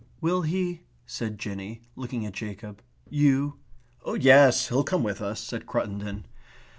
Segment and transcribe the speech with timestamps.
[0.19, 2.81] "Will he..." said Jinny, looking at Jacob.
[3.07, 3.59] "You..."
[4.27, 6.23] "Yes, he'll come with us," said Cruttendon.